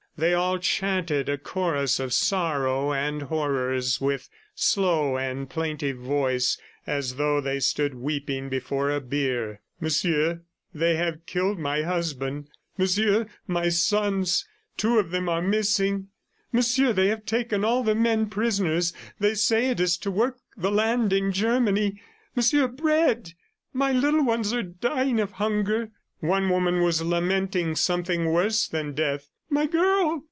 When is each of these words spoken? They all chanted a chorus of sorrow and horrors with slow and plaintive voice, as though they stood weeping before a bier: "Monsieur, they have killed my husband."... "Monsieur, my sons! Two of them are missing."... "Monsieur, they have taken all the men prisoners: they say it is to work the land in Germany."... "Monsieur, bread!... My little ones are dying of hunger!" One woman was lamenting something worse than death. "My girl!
They 0.17 0.33
all 0.35 0.59
chanted 0.59 1.29
a 1.29 1.37
chorus 1.39 1.99
of 1.99 2.13
sorrow 2.13 2.93
and 2.93 3.23
horrors 3.23 3.99
with 3.99 4.29
slow 4.53 5.17
and 5.17 5.49
plaintive 5.49 5.97
voice, 5.97 6.59
as 6.85 7.15
though 7.15 7.41
they 7.41 7.59
stood 7.59 7.95
weeping 7.95 8.47
before 8.47 8.91
a 8.91 8.99
bier: 9.01 9.61
"Monsieur, 9.79 10.41
they 10.75 10.95
have 10.95 11.25
killed 11.25 11.57
my 11.57 11.81
husband."... 11.83 12.49
"Monsieur, 12.77 13.25
my 13.47 13.69
sons! 13.69 14.45
Two 14.77 14.99
of 14.99 15.09
them 15.11 15.27
are 15.29 15.41
missing."... 15.41 16.09
"Monsieur, 16.51 16.91
they 16.93 17.07
have 17.07 17.25
taken 17.25 17.63
all 17.65 17.81
the 17.81 17.95
men 17.95 18.27
prisoners: 18.29 18.93
they 19.17 19.33
say 19.33 19.69
it 19.71 19.79
is 19.79 19.97
to 19.99 20.11
work 20.11 20.37
the 20.57 20.71
land 20.71 21.11
in 21.13 21.31
Germany."... 21.31 21.99
"Monsieur, 22.35 22.67
bread!... 22.67 23.33
My 23.73 23.91
little 23.93 24.23
ones 24.23 24.53
are 24.53 24.61
dying 24.61 25.19
of 25.21 25.31
hunger!" 25.31 25.89
One 26.19 26.49
woman 26.49 26.81
was 26.83 27.01
lamenting 27.01 27.75
something 27.75 28.31
worse 28.31 28.67
than 28.67 28.91
death. 28.93 29.29
"My 29.53 29.65
girl! 29.65 30.19